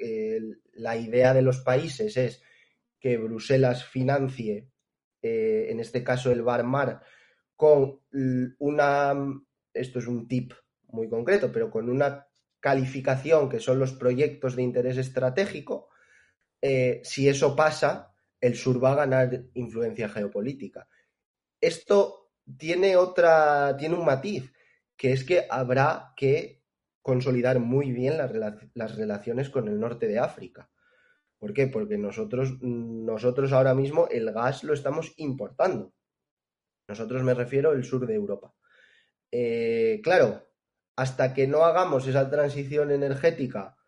la 0.71 0.95
idea 0.95 1.33
de 1.33 1.42
los 1.42 1.60
países 1.60 2.16
es 2.16 2.42
que 2.98 3.18
Bruselas 3.18 3.83
financie, 3.83 4.69
eh, 5.21 5.68
en 5.68 5.81
este 5.81 6.01
caso 6.01 6.31
el 6.31 6.42
Barmar, 6.42 7.01
con 7.57 8.00
una, 8.60 9.13
esto 9.74 10.00
es 10.00 10.07
un 10.07 10.30
tip 10.30 10.54
muy 10.88 11.10
concreto, 11.10 11.51
pero 11.51 11.69
con 11.69 11.89
una 11.89 12.25
calificación 12.62 13.50
que 13.50 13.60
son 13.60 13.80
los 13.80 13.92
proyectos 13.92 14.56
de 14.56 14.63
interés 14.63 14.95
estratégico, 14.95 15.89
eh, 16.62 17.01
si 17.04 17.27
eso 17.27 17.54
pasa, 17.54 18.08
el 18.41 18.56
sur 18.56 18.83
va 18.83 18.94
a 18.94 18.95
ganar 18.95 19.44
influencia 19.53 20.09
geopolítica. 20.09 20.88
Esto 21.62 22.31
tiene 22.57 22.95
otra, 22.95 23.75
tiene 23.77 23.95
un 23.95 24.06
matiz, 24.06 24.51
que 24.95 25.12
es 25.12 25.24
que 25.24 25.45
habrá 25.50 26.13
que 26.15 26.63
consolidar 27.01 27.59
muy 27.59 27.91
bien 27.91 28.18
las, 28.18 28.95
relaciones 28.95 29.50
con 29.50 29.68
el 29.68 29.80
norte 29.80 30.07
de 30.07 30.19
África. 30.19 30.69
¿Por 31.38 31.53
qué? 31.53 31.68
Porque 31.68 31.97
nosotros, 31.97 32.62
nosotros 32.62 33.51
ahora 33.53 33.74
mismo 33.74 34.07
el 34.09 34.31
gas 34.31 34.63
lo 34.63 34.74
estamos 34.74 35.13
importando. 35.18 35.94
Nosotros 36.88 37.24
me 37.24 37.33
refiero 37.33 37.71
al 37.71 37.83
sur 37.83 38.06
de 38.06 38.15
Europa. 38.15 38.53
Eh, 39.31 40.01
claro, 40.03 40.50
hasta 40.95 41.33
que 41.33 41.47
no 41.47 41.63
hagamos 41.63 42.07
esa 42.07 42.30
transición 42.30 42.92
energética 42.92 43.78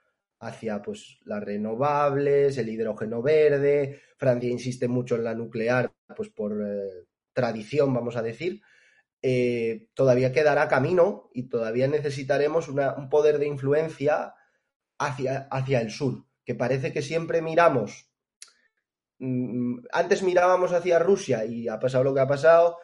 hacia 0.42 0.82
pues, 0.82 1.20
las 1.24 1.44
renovables, 1.44 2.58
el 2.58 2.70
hidrógeno 2.70 3.22
verde. 3.22 4.02
Francia 4.18 4.50
insiste 4.50 4.88
mucho 4.88 5.16
en 5.16 5.24
la 5.24 5.36
nuclear, 5.36 5.94
pues 6.16 6.30
por 6.30 6.54
eh, 6.54 7.06
tradición, 7.32 7.94
vamos 7.94 8.18
a 8.18 8.24
decir. 8.24 8.62
Eh, 9.22 9.88
todavía 9.94 10.32
quedará 10.32 10.68
camino 10.68 11.30
y 11.34 11.44
todavía 11.44 11.88
necesitaremos 11.88 12.70
un 12.70 13.10
poder 13.10 13.38
de 13.38 13.46
influencia 13.46 14.34
hacia, 14.98 15.48
hacia 15.52 15.80
el 15.80 15.92
sur, 15.92 16.26
que 16.44 16.56
parece 16.56 16.92
que 16.92 17.04
siempre 17.04 17.44
miramos. 17.44 18.10
Mm, 19.20 19.86
antes 19.92 20.24
mirábamos 20.24 20.74
hacia 20.74 20.98
Rusia 20.98 21.46
y 21.46 21.68
ha 21.68 21.80
pasado 21.80 22.04
lo 22.04 22.16
que 22.16 22.22
ha 22.22 22.28
pasado. 22.28 22.80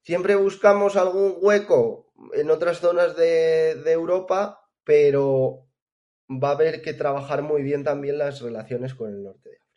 Siempre 0.00 0.36
buscamos 0.36 0.96
algún 0.96 1.36
hueco 1.38 2.14
en 2.32 2.50
otras 2.50 2.78
zonas 2.80 3.14
de, 3.14 3.74
de 3.74 3.92
Europa, 3.92 4.62
pero 4.84 5.67
va 6.28 6.50
a 6.50 6.52
haber 6.52 6.82
que 6.82 6.94
trabajar 6.94 7.42
muy 7.42 7.62
bien 7.62 7.84
también 7.84 8.18
las 8.18 8.40
relaciones 8.40 8.94
con 8.94 9.10
el 9.10 9.22
norte 9.22 9.48
de 9.48 9.56
África. 9.56 9.68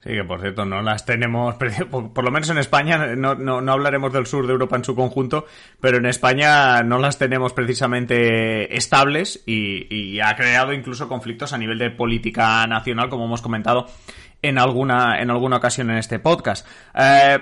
Sí, 0.00 0.10
que 0.10 0.24
por 0.24 0.40
cierto, 0.40 0.64
no 0.64 0.80
las 0.80 1.04
tenemos, 1.04 1.56
por, 1.90 2.24
lo 2.24 2.30
menos 2.30 2.48
en 2.50 2.58
España, 2.58 3.16
no, 3.16 3.34
no, 3.34 3.72
hablaremos 3.72 4.12
del 4.12 4.26
sur 4.26 4.46
de 4.46 4.52
Europa 4.52 4.76
en 4.76 4.84
su 4.84 4.94
conjunto, 4.94 5.46
pero 5.80 5.98
en 5.98 6.06
España 6.06 6.82
no 6.82 6.98
las 6.98 7.18
tenemos 7.18 7.52
precisamente 7.52 8.76
estables 8.76 9.42
y, 9.46 10.20
ha 10.20 10.34
creado 10.36 10.72
incluso 10.72 11.08
conflictos 11.08 11.52
a 11.52 11.58
nivel 11.58 11.78
de 11.78 11.90
política 11.90 12.66
nacional, 12.66 13.08
como 13.08 13.24
hemos 13.24 13.42
comentado 13.42 13.86
en 14.42 14.58
alguna, 14.58 15.20
en 15.20 15.30
alguna 15.30 15.56
ocasión 15.56 15.90
en 15.90 15.98
este 15.98 16.18
podcast. 16.18 16.66
Eh, 16.94 17.38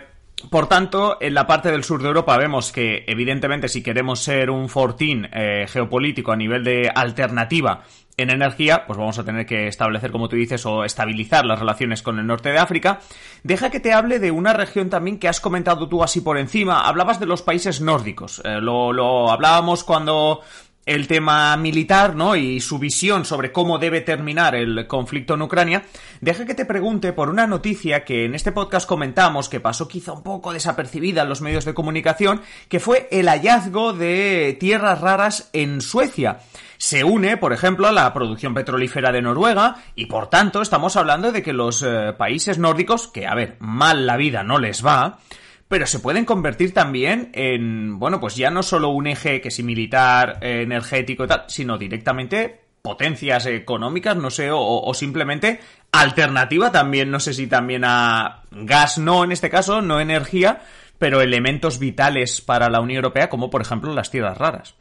por 0.51 0.69
tanto, 0.69 1.17
en 1.21 1.35
la 1.35 1.47
parte 1.47 1.71
del 1.71 1.83
sur 1.83 2.03
de 2.03 2.09
Europa 2.09 2.37
vemos 2.37 2.71
que, 2.71 3.05
evidentemente, 3.07 3.69
si 3.69 3.83
queremos 3.83 4.21
ser 4.23 4.51
un 4.51 4.69
fortín 4.69 5.29
eh, 5.33 5.67
geopolítico 5.69 6.33
a 6.33 6.37
nivel 6.37 6.63
de 6.63 6.91
alternativa 6.95 7.83
en 8.19 8.31
energía, 8.31 8.87
pues 8.87 8.99
vamos 8.99 9.19
a 9.19 9.25
tener 9.25 9.45
que 9.45 9.69
establecer, 9.69 10.11
como 10.11 10.29
tú 10.29 10.37
dices, 10.37 10.65
o 10.65 10.85
estabilizar 10.85 11.45
las 11.45 11.59
relaciones 11.59 12.03
con 12.03 12.19
el 12.19 12.27
norte 12.27 12.51
de 12.51 12.59
África. 12.59 13.01
Deja 13.43 13.71
que 13.71 13.81
te 13.81 13.93
hable 13.93 14.19
de 14.19 14.31
una 14.31 14.55
región 14.55 14.89
también 14.89 15.19
que 15.19 15.29
has 15.29 15.41
comentado 15.41 15.89
tú 15.89 16.03
así 16.03 16.23
por 16.23 16.39
encima. 16.39 16.87
Hablabas 16.89 17.21
de 17.21 17.27
los 17.27 17.43
países 17.43 17.81
nórdicos. 17.83 18.41
Eh, 18.45 18.61
lo, 18.61 18.93
lo 18.93 19.31
hablábamos 19.31 19.85
cuando 19.85 20.41
el 20.87 21.09
tema 21.09 21.57
militar, 21.57 22.15
¿no? 22.15 22.37
Y 22.37 22.61
su 22.61 22.79
visión 22.79 23.25
sobre 23.25 23.51
cómo 23.51 23.79
debe 23.79 24.01
terminar 24.01 24.55
el 24.55 24.87
conflicto 24.87 25.35
en 25.35 25.43
Ucrania, 25.43 25.83
deja 26.21 26.47
que 26.47 26.55
te 26.55 26.65
pregunte 26.65 27.13
por 27.13 27.29
una 27.29 27.49
noticia 27.49 28.05
que 28.05 28.25
en 28.25 28.37
este 28.37 28.53
podcast 28.53 28.89
comentamos, 28.89 29.49
que 29.49 29.59
pasó 29.59 29.89
quizá 29.89 30.13
un 30.13 30.23
poco 30.23 30.53
desapercibida 30.53 31.23
en 31.23 31.29
los 31.29 31.41
medios 31.41 31.65
de 31.65 31.75
comunicación, 31.75 32.41
que 32.69 32.79
fue 32.79 33.09
el 33.11 33.29
hallazgo 33.29 33.93
de 33.93 34.57
tierras 34.61 35.01
raras 35.01 35.51
en 35.53 35.81
Suecia. 35.81 36.39
Se 36.79 37.03
une, 37.03 37.37
por 37.37 37.53
ejemplo, 37.53 37.89
a 37.89 37.93
la 37.93 38.13
producción 38.13 38.55
petrolífera 38.55 39.11
de 39.11 39.23
Noruega 39.23 39.77
y 39.97 40.07
por 40.07 40.29
tanto 40.29 40.63
estamos 40.63 40.97
hablando 40.97 41.33
de 41.33 41.43
que 41.43 41.53
los 41.53 41.83
eh, 41.83 42.13
países 42.17 42.59
nórdicos, 42.59 43.09
que 43.09 43.27
a 43.27 43.35
ver, 43.35 43.57
mal 43.59 44.07
la 44.07 44.17
vida 44.17 44.45
no 44.45 44.59
les 44.59 44.85
va, 44.85 45.19
pero 45.69 45.87
se 45.87 45.99
pueden 45.99 46.25
convertir 46.25 46.73
también 46.73 47.31
en, 47.33 47.99
bueno, 47.99 48.21
pues 48.21 48.37
ya 48.37 48.51
no 48.51 48.63
solo 48.63 48.91
un 48.91 49.07
eje 49.07 49.41
que 49.41 49.51
si 49.51 49.63
militar, 49.63 50.39
eh, 50.41 50.63
energético 50.63 51.25
y 51.25 51.27
tal, 51.27 51.45
sino 51.49 51.77
directamente 51.77 52.61
potencias 52.83 53.47
económicas, 53.47 54.17
no 54.17 54.31
sé, 54.31 54.51
o, 54.53 54.95
simplemente 54.95 55.59
alternativa 55.91 56.71
también, 56.71 57.11
no 57.11 57.19
sé 57.19 57.35
si 57.35 57.49
también 57.49 57.83
a 57.85 58.45
gas, 58.53 58.99
no 58.99 59.25
en 59.25 59.33
este 59.33 59.51
caso, 59.51 59.83
no 59.83 59.99
energía, 59.99 60.63
pero 60.97 61.21
elementos 61.21 61.81
vitales 61.81 62.41
para 62.41 62.71
la 62.71 62.81
Unión 62.81 62.99
Europea, 62.99 63.29
como 63.29 63.51
por 63.51 63.61
ejemplo 63.61 63.93
las 63.93 64.13
tierras 64.13 64.39
raras. 64.39 64.77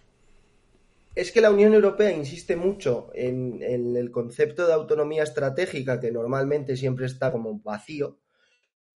Es 1.15 1.31
que 1.31 1.41
la 1.41 1.49
Unión 1.49 1.73
Europea 1.73 2.11
insiste 2.11 2.55
mucho 2.55 3.09
en 3.15 3.63
el 3.63 4.11
concepto 4.11 4.67
de 4.67 4.73
autonomía 4.73 5.23
estratégica, 5.23 5.99
que 5.99 6.11
normalmente 6.11 6.77
siempre 6.77 7.07
está 7.07 7.31
como 7.31 7.59
vacío, 7.61 8.19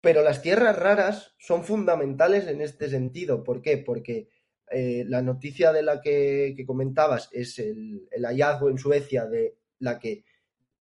pero 0.02 0.22
las 0.22 0.42
tierras 0.42 0.78
raras 0.78 1.36
son 1.38 1.64
fundamentales 1.64 2.48
en 2.48 2.62
este 2.62 2.90
sentido. 2.90 3.44
¿Por 3.44 3.62
qué? 3.62 3.78
Porque 3.78 4.30
eh, 4.70 5.06
la 5.08 5.22
noticia 5.22 5.72
de 5.72 5.82
la 5.82 6.02
que, 6.02 6.56
comentabas 6.66 7.30
es 7.32 7.58
el, 7.60 8.08
hallazgo 8.24 8.70
en 8.70 8.78
Suecia 8.78 9.26
de 9.26 9.58
la 9.80 9.98
que 9.98 10.24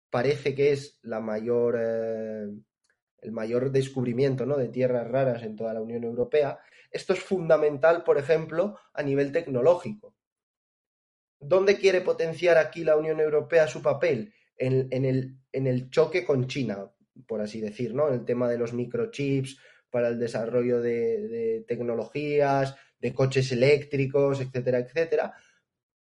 parece 0.10 0.56
que 0.56 0.72
es 0.72 1.00
la 1.04 1.20
mayor, 1.20 1.78
eh, 1.80 2.48
el 3.22 3.32
mayor 3.32 3.72
descubrimiento 3.72 4.46
¿no? 4.46 4.58
de 4.58 4.70
tierras 4.70 5.08
raras 5.08 5.44
en 5.44 5.56
toda 5.56 5.74
la 5.74 5.82
Unión 5.82 6.04
Europea. 6.04 6.60
Esto 6.90 7.14
es 7.14 7.20
fundamental, 7.20 8.04
por 8.04 8.18
ejemplo, 8.18 8.78
a 8.94 9.04
nivel 9.04 9.32
tecnológico. 9.32 10.16
¿Dónde 11.40 11.78
quiere 11.78 12.02
potenciar 12.02 12.58
aquí 12.58 12.84
la 12.84 12.96
Unión 12.96 13.20
Europea 13.20 13.68
su 13.68 13.82
papel? 13.82 14.34
En, 14.58 14.88
el, 15.04 15.38
en 15.52 15.68
el 15.68 15.90
choque 15.90 16.26
con 16.26 16.48
China 16.48 16.90
por 17.28 17.42
así 17.42 17.62
decir, 17.62 17.94
¿no? 17.94 18.10
El 18.10 18.26
tema 18.26 18.50
de 18.50 18.58
los 18.58 18.74
microchips 18.74 19.58
para 19.90 20.10
el 20.10 20.20
desarrollo 20.20 20.82
de, 20.82 21.64
tecnologías, 21.68 22.76
de 23.00 23.14
coches 23.14 23.52
eléctricos, 23.52 24.42
etcétera, 24.42 24.80
etcétera. 24.80 25.34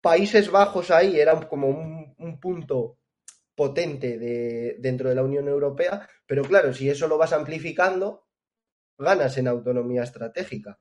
Países 0.01 0.49
Bajos 0.51 0.91
ahí 0.91 1.19
eran 1.19 1.45
como 1.47 1.69
un, 1.69 2.39
punto 2.39 2.99
potente 3.55 4.17
de, 4.17 4.77
dentro 4.79 5.09
de 5.09 5.15
la 5.15 5.23
Unión 5.23 5.47
Europea, 5.47 6.07
pero 6.25 6.43
claro, 6.43 6.73
si 6.73 6.89
eso 6.89 7.07
lo 7.07 7.17
vas 7.17 7.33
amplificando, 7.33 8.27
ganas 8.97 9.37
en 9.37 9.47
autonomía 9.47 10.03
estratégica. 10.03 10.79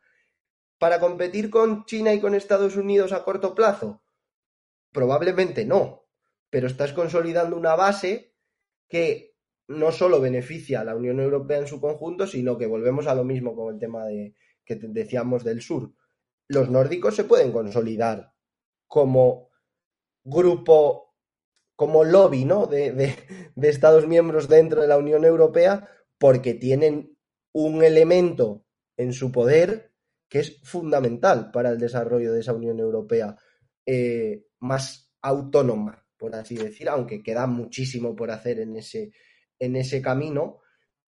¿Para 0.79 1.01
competir 1.01 1.51
con 1.51 1.85
China 1.85 2.13
y 2.15 2.21
con 2.21 2.35
Estados 2.35 2.77
Unidos 2.77 3.13
a 3.13 3.25
corto 3.25 3.55
plazo? 3.55 4.03
Probablemente 4.93 5.65
no, 5.65 6.07
pero 6.49 6.67
estás 6.67 6.93
consolidando 6.93 7.57
una 7.57 7.77
base 7.77 8.35
que 8.89 9.30
no 9.71 9.93
solo 9.93 10.21
beneficia 10.21 10.81
a 10.81 10.85
la 10.85 10.97
Unión 10.97 11.21
Europea 11.21 11.59
en 11.59 11.67
su 11.67 11.81
conjunto, 11.81 12.27
sino 12.27 12.59
que 12.59 12.67
volvemos 12.67 13.07
a 13.07 13.15
lo 13.15 13.25
mismo 13.25 13.55
con 13.55 13.73
el 13.73 13.81
tema 13.81 14.05
de 14.05 14.35
que 14.65 14.75
decíamos 14.75 15.45
del 15.45 15.63
sur. 15.63 15.95
Los 16.49 16.69
nórdicos 16.71 17.15
se 17.15 17.25
pueden 17.25 17.53
consolidar 17.53 18.33
como 18.89 19.51
grupo, 20.25 21.15
como 21.77 22.03
lobby 22.03 22.45
¿no? 22.45 22.67
de, 22.67 22.93
de 23.55 23.69
Estados 23.69 24.09
miembros 24.09 24.49
dentro 24.49 24.83
de 24.83 24.89
la 24.89 24.99
Unión 24.99 25.25
Europea, 25.25 25.89
porque 26.19 26.55
tienen 26.55 27.17
un 27.53 27.85
elemento 27.85 28.67
en 28.97 29.13
su 29.13 29.31
poder 29.31 29.93
que 30.29 30.41
es 30.41 30.61
fundamental 30.65 31.53
para 31.53 31.71
el 31.71 31.79
desarrollo 31.79 32.33
de 32.33 32.41
esa 32.41 32.55
Unión 32.55 32.81
Europea 32.81 33.37
eh, 33.87 34.47
más 34.59 35.13
autónoma, 35.23 36.07
por 36.17 36.35
así 36.35 36.57
decir, 36.57 36.89
aunque 36.89 37.23
queda 37.23 37.47
muchísimo 37.47 38.17
por 38.17 38.31
hacer 38.31 38.61
en 38.61 38.77
ese, 38.77 39.13
en 39.61 39.77
ese 39.77 40.03
camino, 40.03 40.59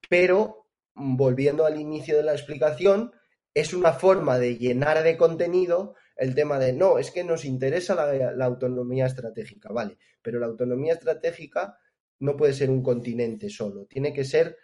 pero 0.08 0.68
volviendo 0.94 1.66
al 1.66 1.80
inicio 1.80 2.16
de 2.16 2.22
la 2.22 2.32
explicación, 2.32 3.12
es 3.54 3.74
una 3.74 3.92
forma 3.92 4.38
de 4.38 4.56
llenar 4.56 5.02
de 5.02 5.16
contenido 5.16 5.94
el 6.16 6.34
tema 6.34 6.58
de, 6.58 6.72
no, 6.72 6.98
es 6.98 7.10
que 7.10 7.24
nos 7.24 7.44
interesa 7.44 7.94
la, 7.94 8.44
autonomía 8.44 9.06
estratégica, 9.06 9.72
vale, 9.72 9.98
pero 10.22 10.38
la 10.38 10.46
autonomía 10.46 10.92
estratégica 10.92 11.78
no 12.20 12.36
puede 12.36 12.52
ser 12.52 12.70
un 12.70 12.82
continente 12.82 13.48
solo, 13.48 13.86
tiene 13.86 14.12
que 14.12 14.24
ser 14.24 14.56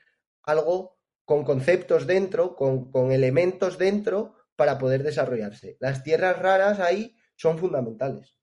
algo 0.43 0.99
con 1.25 1.45
conceptos 1.45 2.07
dentro, 2.07 2.55
con, 2.55 2.91
con 2.93 3.11
elementos 3.11 3.77
dentro 3.77 4.35
para 4.57 4.79
poder 4.79 5.03
desarrollarse. 5.03 5.77
Las 5.81 6.03
tierras 6.03 6.39
raras 6.39 6.79
ahí 6.81 7.17
son 7.35 7.59
fundamentales. 7.59 8.38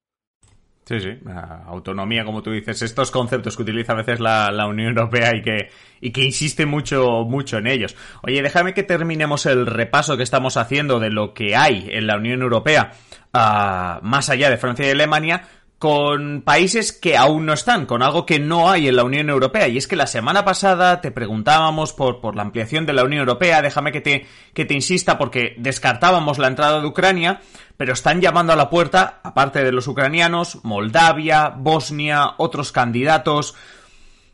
Sí, 0.85 0.99
sí, 0.99 1.17
autonomía, 1.65 2.23
como 2.25 2.43
tú 2.43 2.51
dices, 2.51 2.83
estos 2.83 3.09
conceptos 3.09 3.57
que 3.57 3.63
utiliza 3.63 3.93
a 3.93 3.95
veces 3.95 4.19
la, 4.19 4.67
Unión 4.67 4.89
Europea 4.89 5.35
y 5.35 5.41
que, 5.41 5.71
y 5.99 6.11
que 6.11 6.23
insiste 6.23 6.67
mucho, 6.67 7.23
mucho 7.23 7.57
en 7.57 7.65
ellos. 7.65 7.95
Oye, 8.21 8.43
déjame 8.43 8.75
que 8.75 8.83
terminemos 8.83 9.47
el 9.47 9.65
repaso 9.65 10.15
que 10.15 10.21
estamos 10.21 10.57
haciendo 10.57 10.99
de 10.99 11.09
lo 11.09 11.33
que 11.33 11.55
hay 11.55 11.89
en 11.91 12.05
la 12.05 12.17
Unión 12.17 12.43
Europea, 12.43 12.91
ah, 13.33 13.99
más 14.03 14.29
allá 14.29 14.51
de 14.51 14.57
Francia 14.57 14.85
y 14.85 14.91
Alemania, 14.91 15.47
con 15.85 16.41
países 16.41 16.91
que 16.91 17.15
aún 17.15 17.45
no 17.45 17.53
están, 17.53 17.85
con 17.85 18.01
algo 18.01 18.25
que 18.25 18.39
no 18.39 18.71
hay 18.71 18.87
en 18.87 18.95
la 18.95 19.03
Unión 19.03 19.29
Europea. 19.29 19.67
Y 19.67 19.77
es 19.77 19.87
que 19.87 19.95
la 19.95 20.07
semana 20.07 20.43
pasada 20.43 20.99
te 20.99 21.11
preguntábamos 21.11 21.93
por, 21.93 22.21
por 22.21 22.35
la 22.35 22.41
ampliación 22.41 22.87
de 22.87 22.93
la 22.93 23.03
Unión 23.03 23.19
Europea, 23.19 23.61
déjame 23.61 23.91
que 23.91 24.01
te, 24.01 24.25
que 24.55 24.65
te 24.65 24.73
insista 24.73 25.19
porque 25.19 25.53
descartábamos 25.59 26.39
la 26.39 26.47
entrada 26.47 26.81
de 26.81 26.87
Ucrania, 26.87 27.39
pero 27.77 27.93
están 27.93 28.19
llamando 28.19 28.51
a 28.51 28.55
la 28.55 28.67
puerta, 28.67 29.19
aparte 29.21 29.63
de 29.63 29.71
los 29.71 29.87
ucranianos, 29.87 30.57
Moldavia, 30.63 31.49
Bosnia, 31.49 32.33
otros 32.37 32.71
candidatos. 32.71 33.53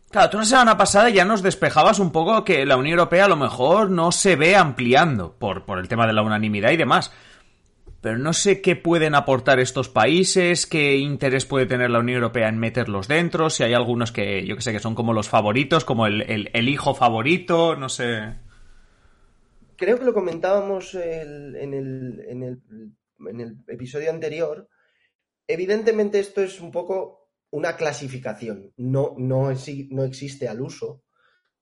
Claro, 0.10 0.30
tú 0.30 0.38
la 0.38 0.46
semana 0.46 0.78
pasada 0.78 1.10
ya 1.10 1.26
nos 1.26 1.44
despejabas 1.44 2.00
un 2.00 2.14
poco 2.14 2.46
que 2.46 2.66
la 2.66 2.78
Unión 2.78 2.98
Europea 2.98 3.26
a 3.26 3.28
lo 3.28 3.36
mejor 3.36 3.92
no 3.92 4.14
se 4.14 4.38
ve 4.38 4.56
ampliando 4.56 5.36
por, 5.38 5.66
por 5.66 5.80
el 5.80 5.90
tema 5.90 6.08
de 6.08 6.14
la 6.14 6.22
unanimidad 6.22 6.72
y 6.72 6.78
demás 6.78 7.12
pero 8.02 8.18
no 8.18 8.34
sé 8.34 8.62
qué 8.62 8.76
pueden 8.76 9.14
aportar 9.14 9.60
estos 9.60 9.88
países, 9.88 10.66
qué 10.66 10.98
interés 10.98 11.46
puede 11.46 11.68
tener 11.68 11.92
la 11.92 12.00
Unión 12.00 12.18
Europea 12.18 12.50
en 12.50 12.58
meterlos 12.58 13.08
dentro, 13.08 13.52
si 13.52 13.64
hay 13.64 13.74
algunos 13.74 14.12
que 14.12 14.46
yo 14.46 14.56
que 14.56 14.64
sé 14.64 14.72
que 14.72 14.80
son 14.80 14.96
como 14.96 15.14
los 15.14 15.30
favoritos, 15.30 15.86
como 15.86 16.08
el, 16.08 16.70
hijo 16.70 16.96
favorito, 16.96 17.76
no 17.76 17.90
sé. 17.90 18.40
Creo 19.76 20.00
que 20.00 20.06
lo 20.06 20.14
comentábamos 20.14 20.96
en, 20.96 21.56
el, 21.74 22.26
en, 22.28 22.44
el, 23.40 23.58
episodio 23.68 24.10
anterior. 24.10 24.68
Evidentemente 25.48 26.20
esto 26.20 26.42
es 26.42 26.60
un 26.60 26.72
poco 26.72 27.30
una 27.52 27.76
clasificación, 27.76 28.74
no, 28.78 29.14
no, 29.18 29.52
no 29.90 30.04
existe 30.04 30.48
al 30.48 30.62
uso, 30.62 31.04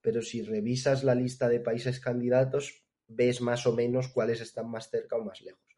pero 0.02 0.22
si 0.22 0.42
revisas 0.42 1.04
la 1.04 1.16
lista 1.16 1.50
de 1.50 1.60
países 1.60 2.00
candidatos, 2.00 2.86
ves 3.08 3.42
más 3.42 3.66
o 3.66 3.76
menos 3.76 4.08
cuáles 4.08 4.40
están 4.40 4.70
más 4.70 4.90
cerca 4.90 5.18
o 5.18 5.26
más 5.26 5.42
lejos. 5.42 5.69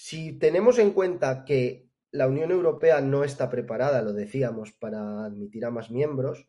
Si 0.00 0.32
tenemos 0.38 0.78
en 0.78 0.92
cuenta 0.92 1.44
que 1.44 1.90
la 2.12 2.28
Unión 2.28 2.52
Europea 2.52 3.00
no 3.00 3.24
está 3.24 3.50
preparada, 3.50 4.00
lo 4.00 4.12
decíamos, 4.12 4.70
para 4.70 5.24
admitir 5.24 5.64
a 5.64 5.72
más 5.72 5.90
miembros, 5.90 6.46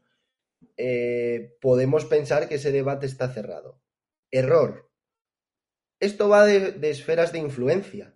eh, 0.78 1.58
podemos 1.60 2.06
pensar 2.06 2.48
que 2.48 2.56
ese 2.56 2.72
debate 2.72 3.08
está 3.08 3.28
cerrado. 3.34 3.82
Error. 4.30 4.92
Esto 6.00 6.30
va 6.30 6.46
de, 6.46 6.74
de 6.74 6.92
esferas 6.92 7.32
de 7.32 7.40
influencia 7.40 8.16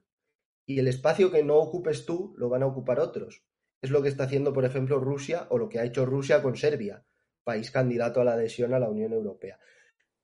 y 0.67 0.77
el 0.77 0.87
espacio 0.87 1.31
que 1.31 1.43
no 1.43 1.57
ocupes 1.57 2.05
tú 2.05 2.35
lo 2.37 2.47
van 2.47 2.61
a 2.61 2.67
ocupar 2.67 2.99
otros. 2.99 3.43
Es 3.81 3.89
lo 3.89 4.03
que 4.03 4.09
está 4.09 4.25
haciendo, 4.25 4.53
por 4.53 4.65
ejemplo, 4.65 4.99
Rusia 4.99 5.47
o 5.49 5.57
lo 5.57 5.67
que 5.67 5.79
ha 5.79 5.83
hecho 5.83 6.05
Rusia 6.05 6.43
con 6.43 6.57
Serbia, 6.57 7.07
país 7.43 7.71
candidato 7.71 8.21
a 8.21 8.23
la 8.23 8.33
adhesión 8.33 8.75
a 8.75 8.79
la 8.79 8.87
Unión 8.87 9.13
Europea. 9.13 9.57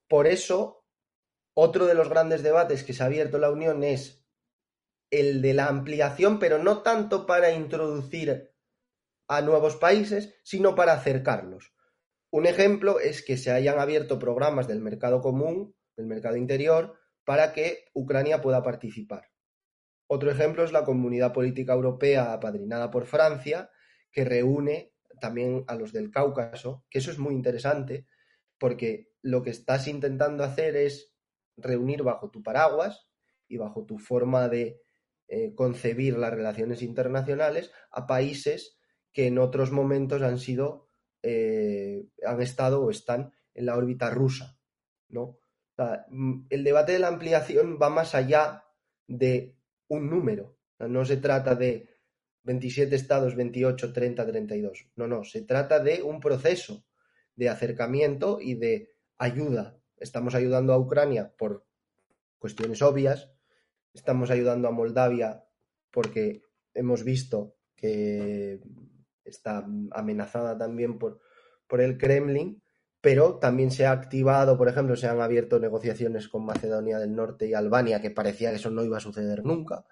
Por 0.08 0.28
eso, 0.28 0.86
otro 1.56 1.88
de 1.88 1.96
los 1.96 2.10
grandes 2.10 2.44
debates 2.44 2.84
que 2.84 2.94
se 2.94 3.02
ha 3.02 3.08
abierto 3.08 3.40
la 3.40 3.50
Unión 3.50 3.84
es 3.84 4.19
el 5.12 5.42
de 5.42 5.54
la 5.54 5.68
ampliación, 5.68 6.40
pero 6.40 6.60
no 6.60 6.82
tanto 6.82 7.26
para 7.26 7.52
introducir 7.52 8.52
a 9.28 9.42
nuevos 9.42 9.76
países, 9.76 10.36
sino 10.44 10.76
para 10.76 10.94
acercarlos. 10.94 11.74
Un 12.32 12.46
ejemplo 12.46 13.00
es 13.00 13.24
que 13.24 13.38
se 13.38 13.52
hayan 13.52 13.80
abierto 13.80 14.20
programas 14.20 14.68
del 14.68 14.82
mercado 14.82 15.22
común, 15.22 15.76
del 15.96 16.06
mercado 16.06 16.36
interior, 16.36 16.96
para 17.26 17.54
que 17.54 17.86
Ucrania 17.94 18.42
pueda 18.42 18.64
participar. 18.64 19.30
Otro 20.08 20.32
ejemplo 20.32 20.64
es 20.64 20.72
la 20.72 20.84
Comunidad 20.84 21.34
Política 21.34 21.74
Europea 21.74 22.34
apadrinada 22.34 22.90
por 22.90 23.06
Francia, 23.06 23.70
que 24.12 24.26
reúne 24.26 24.94
también 25.22 25.64
a 25.68 25.76
los 25.76 25.94
del 25.94 26.10
Cáucaso, 26.10 26.86
que 26.90 27.00
eso 27.00 27.12
es 27.12 27.20
muy 27.20 27.36
interesante, 27.36 28.08
porque 28.58 29.12
lo 29.22 29.44
que 29.44 29.52
estás 29.52 29.88
intentando 29.88 30.44
hacer 30.44 30.76
es 30.76 31.14
reunir 31.58 32.04
bajo 32.04 32.32
tu 32.32 32.42
paraguas 32.42 33.08
y 33.48 33.58
bajo 33.58 33.86
tu 33.86 34.00
forma 34.00 34.48
de 34.50 34.82
eh, 35.32 35.54
concebir 35.54 36.18
las 36.18 36.34
relaciones 36.34 36.82
internacionales 36.82 37.72
a 37.92 38.08
países 38.08 38.80
que 39.14 39.28
en 39.28 39.38
otros 39.38 39.72
momentos 39.72 40.24
han 40.24 40.40
sido, 40.40 40.88
eh, 41.22 42.08
han 42.26 42.42
estado 42.42 42.82
o 42.84 42.90
están 42.90 43.32
en 43.54 43.68
la 43.68 43.78
órbita 43.78 44.10
rusa, 44.10 44.58
¿no? 45.08 45.38
Mm, 46.10 46.48
el 46.50 46.64
debate 46.64 46.94
de 46.94 47.00
la 47.00 47.10
ampliación 47.10 47.78
va 47.80 47.90
más 47.90 48.16
allá 48.16 48.64
de 49.08 49.56
un 49.88 50.10
número. 50.10 50.58
no 50.80 51.06
se 51.06 51.18
trata 51.18 51.56
de 51.56 51.90
27 52.44 52.96
estados, 52.96 53.36
28, 53.36 53.94
30, 53.94 54.26
32. 54.26 54.88
No, 54.96 55.08
no, 55.08 55.24
se 55.24 55.44
trata 55.44 55.80
de 55.80 56.02
un 56.02 56.20
proceso 56.20 56.86
de 57.36 57.50
acercamiento 57.50 58.40
y 58.42 58.56
de 58.56 58.96
ayuda. 59.18 59.78
Estamos 59.98 60.34
ayudando 60.34 60.74
a 60.74 60.80
Ucrania 60.80 61.34
por 61.38 61.66
cuestiones 62.40 62.82
obvias, 62.82 63.32
estamos 63.94 64.30
ayudando 64.32 64.68
a 64.68 64.72
Moldavia 64.72 65.44
porque 65.92 66.44
hemos 66.74 67.04
visto 67.04 67.56
que 67.76 68.62
está 69.24 69.66
amenazada 69.92 70.58
también 70.58 71.00
por, 71.00 71.20
por 71.68 71.82
el 71.82 71.98
Kremlin, 71.98 72.62
pero 73.02 73.40
también 73.40 73.72
se 73.72 73.86
ha 73.86 73.92
activado, 73.92 74.58
por 74.58 74.68
ejemplo, 74.68 74.96
se 74.96 75.08
han 75.08 75.22
abierto 75.22 75.60
negociaciones 75.60 76.28
con 76.28 76.46
Macedonia 76.46 77.00
del 77.00 77.16
Norte 77.16 77.48
y 77.48 77.54
Albania, 77.54 78.02
que 78.02 78.12
parecía 78.12 78.50
que 78.50 78.58
eso 78.58 78.72
no 78.72 78.84
iba 78.84 78.98
a 78.98 79.02
suceder 79.02 79.46
nunca. 79.46 79.86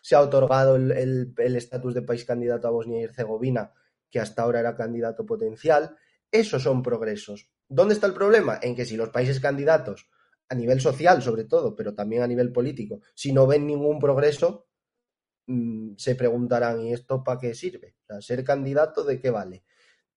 Se 0.00 0.14
ha 0.14 0.20
otorgado 0.20 0.76
el 0.76 1.34
estatus 1.36 1.94
de 1.94 2.02
país 2.02 2.24
candidato 2.24 2.68
a 2.68 2.70
Bosnia 2.70 3.00
y 3.00 3.04
Herzegovina, 3.04 3.72
que 4.10 4.20
hasta 4.20 4.42
ahora 4.42 4.60
era 4.60 4.76
candidato 4.76 5.26
potencial. 5.26 5.96
Esos 6.30 6.62
son 6.62 6.82
progresos. 6.82 7.50
¿Dónde 7.68 7.94
está 7.94 8.06
el 8.06 8.14
problema? 8.14 8.58
En 8.62 8.76
que 8.76 8.84
si 8.84 8.96
los 8.96 9.10
países 9.10 9.40
candidatos, 9.40 10.08
a 10.48 10.54
nivel 10.54 10.80
social 10.80 11.22
sobre 11.22 11.44
todo, 11.44 11.74
pero 11.74 11.94
también 11.94 12.22
a 12.22 12.26
nivel 12.26 12.52
político, 12.52 13.00
si 13.14 13.32
no 13.32 13.46
ven 13.46 13.66
ningún 13.66 13.98
progreso, 13.98 14.68
mm, 15.46 15.94
se 15.96 16.14
preguntarán, 16.14 16.80
¿y 16.80 16.92
esto 16.92 17.22
para 17.22 17.40
qué 17.40 17.54
sirve? 17.54 17.96
ser 18.20 18.44
candidato, 18.44 19.02
¿de 19.02 19.20
qué 19.20 19.30
vale? 19.30 19.64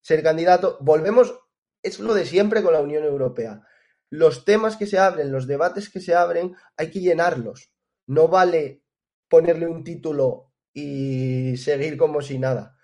Ser 0.01 0.21
candidato, 0.21 0.77
volvemos 0.81 1.33
es 1.81 1.99
lo 1.99 2.13
de 2.13 2.25
siempre 2.25 2.61
con 2.61 2.73
la 2.73 2.81
Unión 2.81 3.03
Europea. 3.03 3.65
Los 4.09 4.45
temas 4.45 4.77
que 4.77 4.85
se 4.85 4.99
abren, 4.99 5.31
los 5.31 5.47
debates 5.47 5.89
que 5.89 5.99
se 5.99 6.15
abren, 6.15 6.55
hay 6.75 6.91
que 6.91 6.99
llenarlos. 6.99 7.71
No 8.07 8.27
vale 8.27 8.83
ponerle 9.27 9.67
un 9.67 9.83
título 9.83 10.53
y 10.73 11.57
seguir 11.57 11.97
como 11.97 12.21
si 12.21 12.39
nada. 12.39 12.77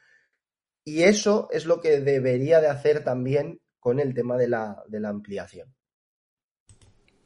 Y 0.85 1.03
eso 1.03 1.47
es 1.51 1.65
lo 1.65 1.79
que 1.79 2.01
debería 2.01 2.59
de 2.59 2.67
hacer 2.67 3.03
también 3.03 3.61
con 3.79 3.99
el 3.99 4.13
tema 4.13 4.37
de 4.37 4.49
la, 4.49 4.83
de 4.87 4.99
la 4.99 5.09
ampliación. 5.09 5.73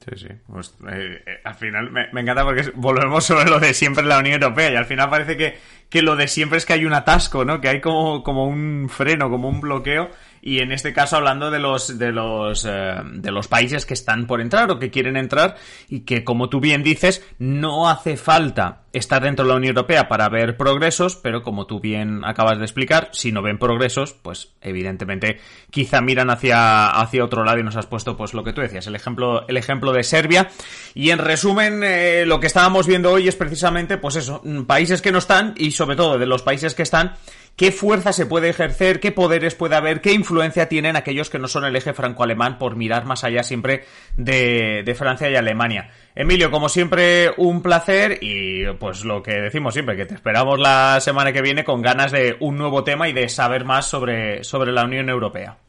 Sí, 0.07 0.27
sí. 0.27 0.33
Pues, 0.47 0.73
eh, 0.89 1.21
eh, 1.25 1.41
al 1.43 1.55
final 1.55 1.91
me, 1.91 2.21
encanta 2.21 2.43
porque 2.45 2.71
volvemos 2.75 3.25
sobre 3.25 3.49
lo 3.49 3.59
de 3.59 3.73
siempre 3.73 4.03
en 4.03 4.09
la 4.09 4.19
Unión 4.19 4.41
Europea 4.41 4.71
y 4.71 4.75
al 4.75 4.85
final 4.85 5.09
parece 5.09 5.35
que, 5.35 5.57
que, 5.89 6.01
lo 6.01 6.15
de 6.15 6.27
siempre 6.27 6.57
es 6.57 6.65
que 6.65 6.73
hay 6.73 6.85
un 6.85 6.93
atasco, 6.93 7.43
¿no? 7.43 7.59
Que 7.59 7.67
hay 7.67 7.81
como, 7.81 8.23
como 8.23 8.45
un 8.45 8.87
freno, 8.89 9.29
como 9.29 9.49
un 9.49 9.59
bloqueo 9.59 10.09
y 10.41 10.59
en 10.59 10.71
este 10.71 10.93
caso 10.93 11.17
hablando 11.17 11.51
de 11.51 11.59
los 11.59 11.99
de 11.99 12.11
los 12.11 12.65
eh, 12.65 12.95
de 13.03 13.31
los 13.31 13.49
países 13.49 13.85
que 13.85 13.93
están 13.93 14.27
por 14.27 14.39
entrar 14.39 14.71
o 14.71 14.79
que 14.79 14.91
quieren 14.91 15.17
entrar 15.17 15.57
y 15.89 16.01
que 16.01 16.23
como 16.23 16.47
tú 16.47 16.61
bien 16.61 16.83
dices 16.83 17.25
no 17.37 17.89
hace 17.89 18.15
falta 18.15 18.83
estar 18.97 19.23
dentro 19.23 19.45
de 19.45 19.49
la 19.49 19.57
Unión 19.57 19.75
Europea 19.75 20.07
para 20.07 20.29
ver 20.29 20.57
progresos, 20.57 21.15
pero 21.15 21.43
como 21.43 21.65
tú 21.65 21.79
bien 21.79 22.23
acabas 22.25 22.57
de 22.57 22.65
explicar, 22.65 23.09
si 23.13 23.31
no 23.31 23.41
ven 23.41 23.57
progresos, 23.57 24.13
pues 24.13 24.53
evidentemente 24.61 25.39
quizá 25.71 26.01
miran 26.01 26.29
hacia 26.29 26.89
hacia 26.89 27.23
otro 27.23 27.43
lado 27.43 27.59
y 27.59 27.63
nos 27.63 27.75
has 27.75 27.85
puesto 27.85 28.17
pues 28.17 28.33
lo 28.33 28.43
que 28.43 28.53
tú 28.53 28.61
decías, 28.61 28.87
el 28.87 28.95
ejemplo 28.95 29.47
el 29.47 29.57
ejemplo 29.57 29.91
de 29.91 30.03
Serbia. 30.03 30.49
Y 30.93 31.11
en 31.11 31.19
resumen 31.19 31.83
eh, 31.83 32.25
lo 32.25 32.39
que 32.39 32.47
estábamos 32.47 32.87
viendo 32.87 33.11
hoy 33.11 33.27
es 33.27 33.35
precisamente 33.35 33.97
pues 33.97 34.15
eso, 34.15 34.41
países 34.65 35.01
que 35.01 35.11
no 35.11 35.19
están 35.19 35.53
y 35.57 35.71
sobre 35.71 35.95
todo 35.95 36.17
de 36.17 36.25
los 36.25 36.41
países 36.41 36.75
que 36.75 36.83
están 36.83 37.13
qué 37.57 37.71
fuerza 37.71 38.13
se 38.13 38.25
puede 38.25 38.49
ejercer, 38.49 39.01
qué 39.01 39.11
poderes 39.11 39.55
puede 39.55 39.75
haber, 39.75 39.99
qué 39.99 40.13
influencia 40.13 40.69
tienen 40.69 40.95
aquellos 40.95 41.29
que 41.29 41.39
no 41.39 41.47
son 41.47 41.65
el 41.65 41.75
eje 41.75 41.91
franco-alemán 41.91 42.59
por 42.59 42.75
mirar 42.75 43.05
más 43.05 43.23
allá 43.23 43.43
siempre 43.43 43.83
de, 44.15 44.83
de, 44.85 44.95
Francia 44.95 45.29
y 45.29 45.35
Alemania. 45.35 45.89
Emilio, 46.19 46.49
como 46.49 46.67
siempre, 46.67 47.29
un 47.37 47.61
placer 47.61 48.17
y 48.21 48.65
pues 48.79 49.05
lo 49.05 49.21
que 49.21 49.39
decimos 49.39 49.75
siempre, 49.75 49.95
que 49.95 50.07
te 50.07 50.15
esperamos 50.15 50.59
la 50.59 50.99
semana 50.99 51.31
que 51.31 51.43
viene 51.43 51.63
con 51.63 51.83
ganas 51.83 52.11
de 52.11 52.37
un 52.39 52.57
nuevo 52.57 52.83
tema 52.83 53.07
y 53.07 53.13
de 53.13 53.29
saber 53.29 53.65
más 53.65 53.85
sobre, 53.85 54.43
sobre 54.43 54.71
la 54.71 54.83
Unión 54.83 55.09
Europea. 55.09 55.59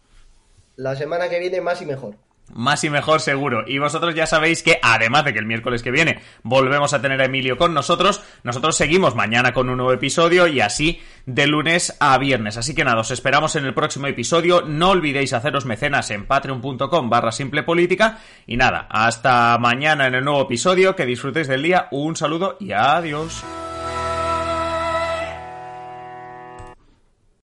La 0.77 0.97
semana 0.97 1.29
que 1.29 1.39
viene 1.39 1.61
más 1.61 1.83
y 1.83 1.85
mejor. 1.85 2.15
Más 2.55 2.83
y 2.85 2.91
mejor 2.91 3.21
seguro. 3.21 3.65
Y 3.67 3.79
vosotros 3.79 4.15
ya 4.15 4.27
sabéis 4.27 4.63
que, 4.63 4.79
además 4.83 5.25
de 5.25 5.33
que 5.33 5.39
el 5.39 5.47
miércoles 5.47 5.83
que 5.83 5.91
viene 5.91 6.21
volvemos 6.43 6.93
a 6.95 7.03
tener 7.03 7.21
a 7.21 7.27
Emilio 7.27 7.57
con 7.57 7.75
nosotros, 7.75 8.23
nosotros 8.43 8.77
seguimos 8.77 9.15
mañana 9.15 9.53
con 9.53 9.69
un 9.69 9.77
nuevo 9.77 9.93
episodio 9.93 10.47
y 10.47 10.61
así 10.61 11.01
de 11.27 11.47
lunes 11.47 11.97
a 12.01 12.17
viernes. 12.19 12.57
Así 12.57 12.75
que 12.75 12.85
nada, 12.85 13.01
os 13.01 13.11
esperamos 13.11 13.55
en 13.57 13.67
el 13.67 13.75
próximo 13.75 14.07
episodio. 14.07 14.63
No 14.63 14.91
olvidéis 14.91 15.33
haceros 15.33 15.67
mecenas 15.67 16.11
en 16.11 16.27
patreon.com 16.27 17.11
barra 17.11 17.33
simple 17.33 17.63
política. 17.63 18.19
Y 18.47 18.57
nada, 18.57 18.87
hasta 18.91 19.59
mañana 19.59 20.07
en 20.07 20.15
el 20.15 20.25
nuevo 20.25 20.43
episodio. 20.43 20.97
Que 20.97 21.07
disfrutéis 21.07 21.49
del 21.49 21.63
día. 21.63 21.89
Un 21.91 22.17
saludo 22.17 22.57
y 22.61 22.73
adiós. 22.73 23.45